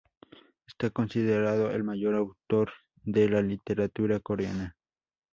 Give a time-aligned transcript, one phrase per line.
[0.67, 2.71] Está considerado el mayor autor
[3.03, 4.75] de la literatura coreana.